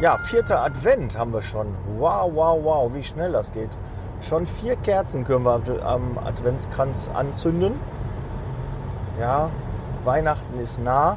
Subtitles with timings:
[0.00, 1.74] Ja, vierter Advent haben wir schon.
[1.98, 3.70] Wow, wow, wow, wie schnell das geht.
[4.20, 7.80] Schon vier Kerzen können wir am Adventskranz anzünden.
[9.18, 9.50] Ja,
[10.04, 11.16] Weihnachten ist nah.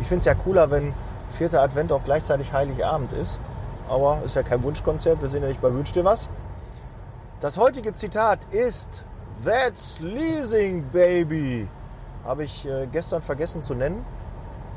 [0.00, 0.92] Ich finde es ja cooler, wenn
[1.28, 3.38] vierter Advent auch gleichzeitig Heiligabend ist.
[3.88, 6.28] Aber ist ja kein Wunschkonzert, wir sind ja nicht bei Wünsch dir was.
[7.38, 9.04] Das heutige Zitat ist
[9.44, 11.68] That's Leasing Baby.
[12.24, 14.04] Habe ich äh, gestern vergessen zu nennen.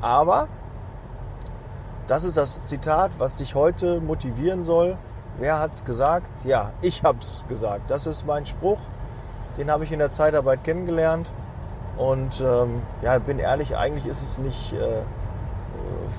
[0.00, 0.46] Aber
[2.06, 4.96] das ist das Zitat, was dich heute motivieren soll.
[5.38, 6.44] Wer hat es gesagt?
[6.44, 7.90] Ja, ich habe es gesagt.
[7.90, 8.80] Das ist mein Spruch.
[9.56, 11.32] Den habe ich in der Zeitarbeit kennengelernt.
[11.96, 15.02] Und ähm, ja, bin ehrlich, eigentlich ist es nicht äh,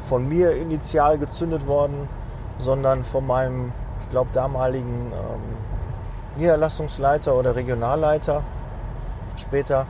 [0.07, 2.07] von mir initial gezündet worden,
[2.57, 3.71] sondern von meinem,
[4.02, 8.43] ich glaube, damaligen ähm, Niederlassungsleiter oder Regionalleiter
[9.38, 9.88] später.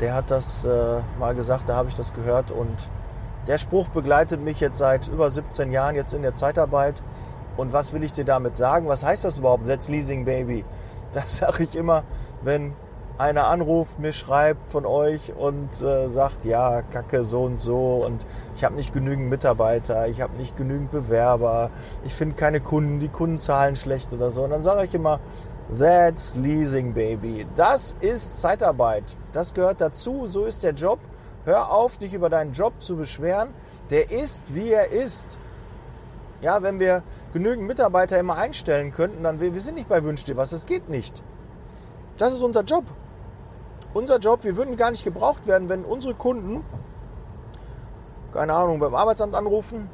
[0.00, 2.90] Der hat das äh, mal gesagt, da habe ich das gehört und
[3.46, 7.02] der Spruch begleitet mich jetzt seit über 17 Jahren jetzt in der Zeitarbeit.
[7.56, 8.88] Und was will ich dir damit sagen?
[8.88, 9.66] Was heißt das überhaupt?
[9.66, 10.64] Setz Leasing Baby.
[11.12, 12.04] Das sage ich immer,
[12.42, 12.74] wenn
[13.18, 18.26] einer anruft, mir schreibt von euch und äh, sagt, ja, kacke, so und so und
[18.56, 21.70] ich habe nicht genügend Mitarbeiter, ich habe nicht genügend Bewerber,
[22.04, 24.42] ich finde keine Kunden, die Kunden zahlen schlecht oder so.
[24.44, 25.20] Und dann sage ich immer,
[25.78, 27.46] that's leasing, baby.
[27.54, 29.16] Das ist Zeitarbeit.
[29.32, 30.98] Das gehört dazu, so ist der Job.
[31.44, 33.52] Hör auf, dich über deinen Job zu beschweren.
[33.90, 35.38] Der ist, wie er ist.
[36.40, 40.36] Ja, wenn wir genügend Mitarbeiter immer einstellen könnten, dann wir, sind nicht bei Wünsch dir
[40.36, 40.50] was.
[40.50, 41.22] Das geht nicht.
[42.16, 42.84] Das ist unser Job.
[43.94, 46.64] Unser Job, wir würden gar nicht gebraucht werden, wenn unsere Kunden,
[48.32, 49.90] keine Ahnung, beim Arbeitsamt anrufen,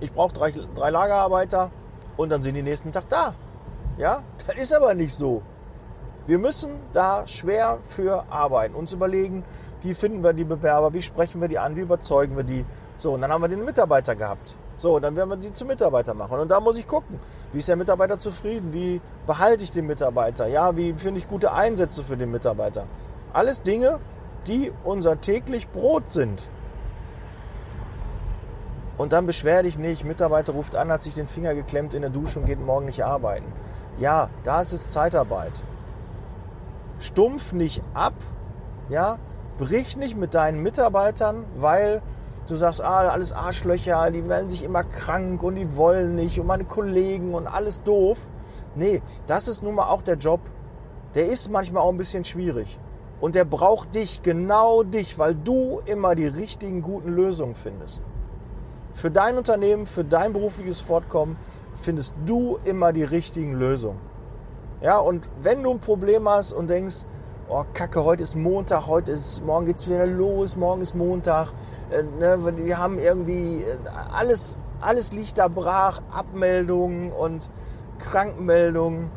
[0.00, 1.70] ich brauche drei, drei Lagerarbeiter
[2.16, 3.34] und dann sind die nächsten Tag da.
[3.96, 5.42] Ja, das ist aber nicht so.
[6.26, 9.42] Wir müssen da schwer für arbeiten, uns überlegen,
[9.80, 12.64] wie finden wir die Bewerber, wie sprechen wir die an, wie überzeugen wir die.
[12.96, 14.54] So, und dann haben wir den Mitarbeiter gehabt.
[14.76, 16.38] So, dann werden wir die zu Mitarbeiter machen.
[16.38, 17.18] Und da muss ich gucken,
[17.52, 21.52] wie ist der Mitarbeiter zufrieden, wie behalte ich den Mitarbeiter, ja, wie finde ich gute
[21.52, 22.86] Einsätze für den Mitarbeiter.
[23.32, 23.98] Alles Dinge,
[24.46, 26.48] die unser täglich Brot sind.
[28.96, 32.10] Und dann beschwer dich nicht, Mitarbeiter ruft an, hat sich den Finger geklemmt in der
[32.10, 33.52] Dusche und geht morgen nicht arbeiten.
[33.98, 35.52] Ja, das ist Zeitarbeit.
[37.02, 38.14] Stumpf nicht ab,
[38.88, 39.18] ja,
[39.58, 42.00] brich nicht mit deinen Mitarbeitern, weil
[42.48, 46.46] du sagst, ah, alles Arschlöcher, die melden sich immer krank und die wollen nicht und
[46.46, 48.18] meine Kollegen und alles doof.
[48.74, 50.40] Nee, das ist nun mal auch der Job.
[51.14, 52.78] Der ist manchmal auch ein bisschen schwierig.
[53.20, 58.00] Und der braucht dich, genau dich, weil du immer die richtigen guten Lösungen findest.
[58.94, 61.36] Für dein Unternehmen, für dein berufliches Fortkommen
[61.74, 64.11] findest du immer die richtigen Lösungen.
[64.82, 67.06] Ja, und wenn du ein Problem hast und denkst,
[67.48, 71.52] oh Kacke, heute ist Montag, heute ist, morgen geht's wieder los, morgen ist Montag,
[71.90, 73.76] äh, ne, wir haben irgendwie äh,
[74.12, 77.48] alles, alles liegt da brach, Abmeldungen und
[78.00, 79.08] Krankenmeldungen.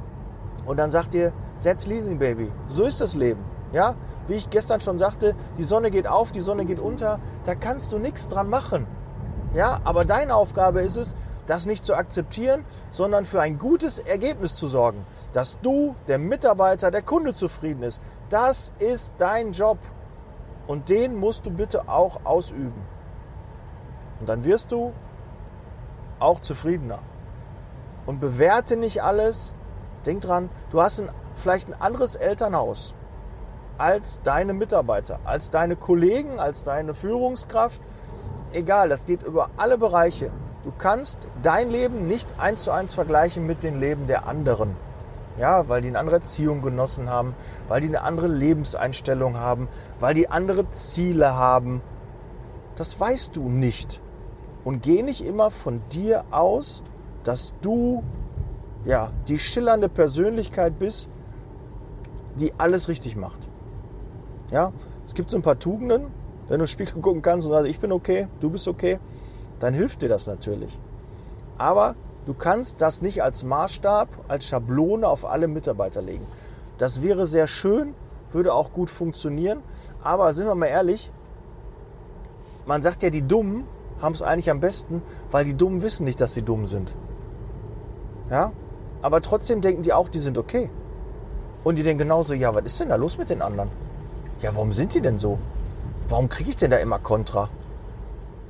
[0.67, 2.51] Und dann sagt ihr, setz Leasing Baby.
[2.67, 3.43] So ist das Leben.
[3.71, 3.95] Ja,
[4.27, 7.91] wie ich gestern schon sagte, die Sonne geht auf, die Sonne geht unter, da kannst
[7.91, 8.85] du nichts dran machen.
[9.55, 11.15] Ja, aber deine Aufgabe ist es,
[11.47, 16.91] das nicht zu akzeptieren, sondern für ein gutes Ergebnis zu sorgen, dass du, der Mitarbeiter,
[16.91, 18.01] der Kunde zufrieden ist.
[18.29, 19.77] Das ist dein Job
[20.67, 22.81] und den musst du bitte auch ausüben.
[24.19, 24.93] Und dann wirst du
[26.19, 26.99] auch zufriedener.
[28.05, 29.53] Und bewerte nicht alles.
[30.05, 32.93] Denk dran, du hast ein, vielleicht ein anderes Elternhaus
[33.77, 37.81] als deine Mitarbeiter, als deine Kollegen, als deine Führungskraft.
[38.53, 40.31] Egal, das geht über alle Bereiche.
[40.65, 44.75] Du kannst dein Leben nicht eins zu eins vergleichen mit dem Leben der anderen.
[45.37, 47.35] Ja, weil die eine andere Erziehung genossen haben,
[47.67, 49.67] weil die eine andere Lebenseinstellung haben,
[49.99, 51.81] weil die andere Ziele haben.
[52.77, 54.01] Das weißt du nicht.
[54.63, 56.81] Und geh nicht immer von dir aus,
[57.23, 58.03] dass du
[58.85, 61.09] ja, die schillernde Persönlichkeit bist,
[62.39, 63.47] die alles richtig macht.
[64.49, 64.71] Ja,
[65.03, 66.07] es gibt so ein paar Tugenden,
[66.47, 68.99] wenn du Spiegel gucken kannst und sagst, ich bin okay, du bist okay,
[69.59, 70.77] dann hilft dir das natürlich.
[71.57, 76.25] Aber du kannst das nicht als Maßstab, als Schablone auf alle Mitarbeiter legen.
[76.77, 77.93] Das wäre sehr schön,
[78.31, 79.63] würde auch gut funktionieren.
[80.03, 81.11] Aber sind wir mal ehrlich,
[82.65, 83.65] man sagt ja, die Dummen
[84.01, 86.95] haben es eigentlich am besten, weil die Dummen wissen nicht, dass sie dumm sind.
[88.29, 88.51] Ja?
[89.01, 90.69] Aber trotzdem denken die auch, die sind okay.
[91.63, 93.69] Und die denken genauso, ja, was ist denn da los mit den anderen?
[94.41, 95.39] Ja, warum sind die denn so?
[96.07, 97.49] Warum kriege ich denn da immer Kontra?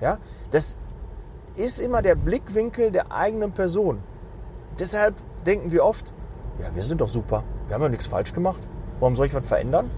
[0.02, 0.18] Ja,
[0.52, 0.75] das
[1.56, 4.00] ist immer der Blickwinkel der eigenen Person.
[4.80, 5.16] Deshalb
[5.46, 6.12] denken wir oft,
[6.60, 7.44] ja, wir sind doch super.
[7.68, 8.62] Wir haben ja nichts falsch gemacht.
[9.00, 9.90] Warum soll ich was verändern?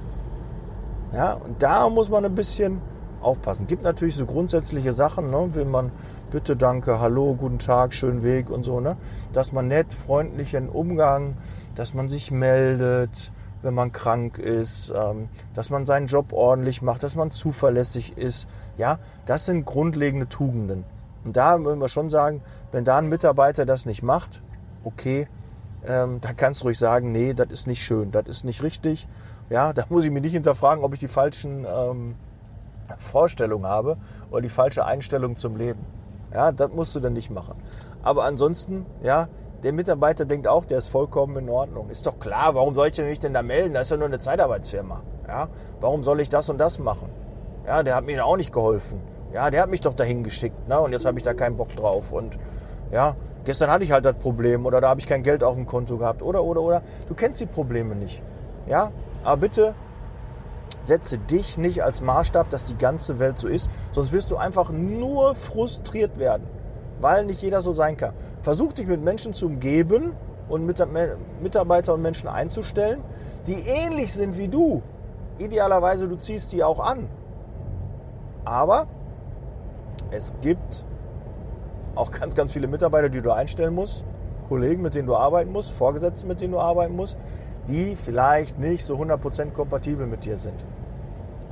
[1.13, 2.81] Ja, und da muss man ein bisschen
[3.21, 3.67] aufpassen.
[3.67, 5.91] Gibt natürlich so grundsätzliche Sachen, ne, wie man
[6.31, 8.97] bitte, danke, hallo, guten Tag, schönen Weg und so, ne?
[9.33, 11.37] Dass man nett, freundlichen Umgang,
[11.75, 13.31] dass man sich meldet,
[13.61, 18.47] wenn man krank ist, ähm, dass man seinen Job ordentlich macht, dass man zuverlässig ist.
[18.77, 20.83] Ja, das sind grundlegende Tugenden.
[21.27, 22.41] Und da würden wir schon sagen,
[22.71, 24.41] wenn da ein Mitarbeiter das nicht macht,
[24.85, 25.27] okay,
[25.85, 29.09] ähm, dann kannst du ruhig sagen, nee, das ist nicht schön, das ist nicht richtig.
[29.49, 32.15] Ja, da muss ich mich nicht hinterfragen, ob ich die falschen ähm,
[32.97, 33.97] Vorstellungen habe
[34.31, 35.85] oder die falsche Einstellung zum Leben.
[36.33, 37.55] Ja, das musst du dann nicht machen.
[38.03, 39.27] Aber ansonsten, ja,
[39.63, 41.89] der Mitarbeiter denkt auch, der ist vollkommen in Ordnung.
[41.89, 43.73] Ist doch klar, warum soll ich mich denn da melden?
[43.73, 45.03] Das ist ja nur eine Zeitarbeitsfirma.
[45.27, 45.49] Ja,
[45.81, 47.09] warum soll ich das und das machen?
[47.65, 49.16] Ja, der hat mir auch nicht geholfen.
[49.33, 50.67] Ja, der hat mich doch dahin geschickt.
[50.67, 50.79] Ne?
[50.79, 52.11] Und jetzt habe ich da keinen Bock drauf.
[52.11, 52.37] Und
[52.91, 55.65] ja, gestern hatte ich halt das Problem oder da habe ich kein Geld auf dem
[55.65, 56.21] Konto gehabt.
[56.21, 56.81] Oder, oder, oder.
[57.07, 58.21] Du kennst die Probleme nicht.
[58.67, 58.91] Ja,
[59.23, 59.75] aber bitte
[60.81, 63.69] setze dich nicht als Maßstab, dass die ganze Welt so ist.
[63.91, 66.47] Sonst wirst du einfach nur frustriert werden
[66.99, 68.13] weil nicht jeder so sein kann.
[68.41, 70.13] Versuch dich mit Menschen zu umgeben
[70.49, 70.81] und mit
[71.41, 73.03] Mitarbeiter und Menschen einzustellen,
[73.45, 74.81] die ähnlich sind wie du.
[75.37, 77.07] Idealerweise, du ziehst die auch an.
[78.45, 78.87] Aber
[80.11, 80.85] es gibt
[81.95, 84.05] auch ganz, ganz viele Mitarbeiter, die du einstellen musst,
[84.47, 87.17] Kollegen, mit denen du arbeiten musst, Vorgesetzte, mit denen du arbeiten musst,
[87.67, 90.65] die vielleicht nicht so 100% kompatibel mit dir sind.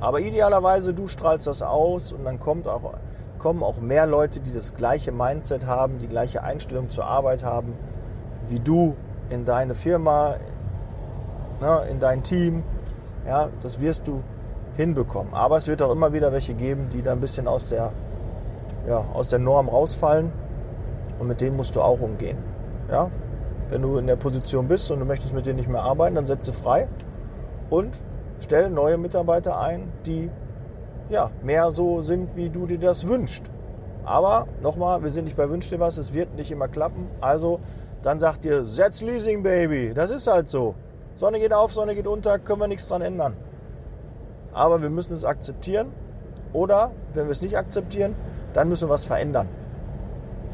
[0.00, 2.92] Aber idealerweise, du strahlst das aus und dann kommt auch
[3.38, 7.74] kommen auch mehr Leute, die das gleiche Mindset haben, die gleiche Einstellung zur Arbeit haben,
[8.48, 8.96] wie du
[9.30, 10.36] in deine Firma,
[11.60, 12.62] ne, in dein Team.
[13.26, 14.22] Ja, das wirst du
[14.76, 15.34] hinbekommen.
[15.34, 17.92] Aber es wird auch immer wieder welche geben, die da ein bisschen aus der,
[18.86, 20.32] ja, aus der Norm rausfallen.
[21.18, 22.38] Und mit denen musst du auch umgehen.
[22.90, 23.10] Ja?
[23.68, 26.26] Wenn du in der Position bist und du möchtest mit denen nicht mehr arbeiten, dann
[26.26, 26.88] setze frei
[27.70, 27.98] und
[28.40, 30.30] stell neue Mitarbeiter ein, die
[31.08, 33.44] ja, mehr so sind, wie du dir das wünschst.
[34.04, 37.08] Aber nochmal, wir sind nicht bei Wünsch dir was, es wird nicht immer klappen.
[37.20, 37.60] Also
[38.02, 39.92] dann sagt ihr, setz Leasing, Baby.
[39.94, 40.76] Das ist halt so.
[41.16, 43.34] Sonne geht auf, Sonne geht unter, können wir nichts dran ändern.
[44.52, 45.92] Aber wir müssen es akzeptieren.
[46.52, 48.14] Oder wenn wir es nicht akzeptieren,
[48.56, 49.48] dann müssen wir was verändern.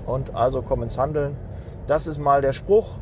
[0.06, 1.36] Und also komm ins Handeln.
[1.86, 2.98] Das ist mal der Spruch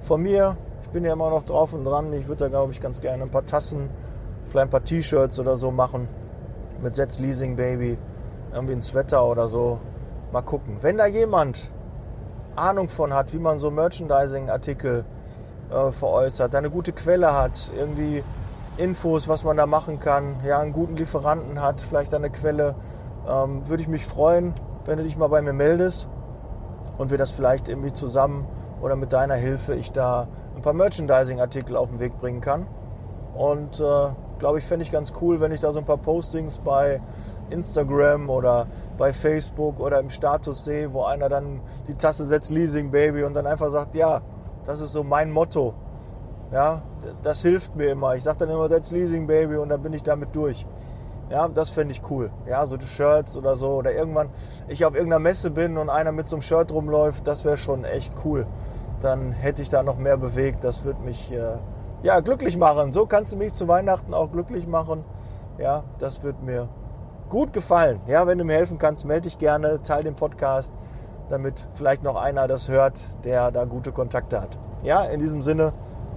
[0.00, 0.56] von mir.
[0.82, 2.12] Ich bin ja immer noch drauf und dran.
[2.14, 3.90] Ich würde da, glaube ich, ganz gerne ein paar Tassen,
[4.44, 6.08] vielleicht ein paar T-Shirts oder so machen
[6.82, 7.98] mit Setz Leasing Baby,
[8.54, 9.78] irgendwie ein Sweater oder so.
[10.32, 10.78] Mal gucken.
[10.80, 11.70] Wenn da jemand
[12.56, 15.04] Ahnung von hat, wie man so Merchandising-Artikel
[15.70, 18.24] äh, veräußert, eine gute Quelle hat, irgendwie
[18.78, 22.74] Infos, was man da machen kann, ja, einen guten Lieferanten hat, vielleicht eine Quelle,
[23.30, 24.54] ähm, würde ich mich freuen,
[24.84, 26.08] wenn du dich mal bei mir meldest
[26.98, 28.46] und wir das vielleicht irgendwie zusammen
[28.82, 32.66] oder mit deiner Hilfe ich da ein paar Merchandising-Artikel auf den Weg bringen kann.
[33.34, 36.58] Und äh, glaube ich, fände ich ganz cool, wenn ich da so ein paar Postings
[36.58, 37.00] bei
[37.50, 38.66] Instagram oder
[38.98, 43.34] bei Facebook oder im Status sehe, wo einer dann die Tasse setzt, Leasing Baby, und
[43.34, 44.20] dann einfach sagt, ja,
[44.64, 45.74] das ist so mein Motto.
[46.52, 46.82] Ja,
[47.22, 48.16] das hilft mir immer.
[48.16, 50.66] Ich sage dann immer, that's Leasing Baby und dann bin ich damit durch.
[51.30, 52.30] Ja, das fände ich cool.
[52.48, 53.70] Ja, so die Shirts oder so.
[53.76, 54.30] Oder irgendwann
[54.68, 57.84] ich auf irgendeiner Messe bin und einer mit so einem Shirt rumläuft, das wäre schon
[57.84, 58.46] echt cool.
[59.00, 60.64] Dann hätte ich da noch mehr bewegt.
[60.64, 61.56] Das würde mich äh,
[62.02, 62.92] ja, glücklich machen.
[62.92, 65.04] So kannst du mich zu Weihnachten auch glücklich machen.
[65.58, 66.68] Ja, das wird mir
[67.28, 68.00] gut gefallen.
[68.08, 70.72] Ja, wenn du mir helfen kannst, melde dich gerne, teile den Podcast,
[71.28, 74.58] damit vielleicht noch einer das hört, der da gute Kontakte hat.
[74.82, 75.72] Ja, in diesem Sinne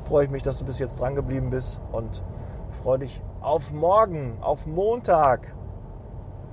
[0.05, 2.23] freue ich mich, dass du bis jetzt dran geblieben bist und
[2.71, 5.53] freue dich auf morgen, auf Montag.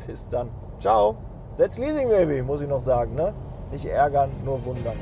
[0.06, 0.50] Bis dann.
[0.78, 1.16] Ciao.
[1.56, 3.14] That's Leasing Baby, muss ich noch sagen.
[3.14, 3.32] Ne?
[3.70, 4.96] Nicht ärgern, nur wundern.